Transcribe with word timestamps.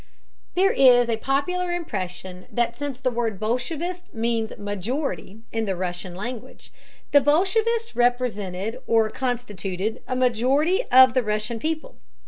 There 0.55 0.71
is 0.71 1.09
a 1.09 1.17
popular 1.17 1.71
impression 1.71 2.47
that 2.51 2.75
since 2.75 2.99
the 2.99 3.11
word 3.11 3.39
bolshevist 3.39 4.11
means 4.15 4.51
"majority" 4.57 5.41
in 5.51 5.65
the 5.65 5.75
Russian 5.75 6.15
language, 6.15 6.73
the 7.11 7.21
bolshevists 7.21 7.95
represented 7.95 8.81
or 8.87 9.11
constituted 9.11 10.01
a 10.07 10.15
majority 10.15 10.85
of 10.91 11.13
the 11.13 11.21
Russian 11.21 11.59
people. 11.59 11.97